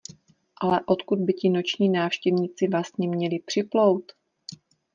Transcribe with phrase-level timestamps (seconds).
[0.61, 4.11] Ale odkud by ti noční návštěvníci vlastně měli připlout?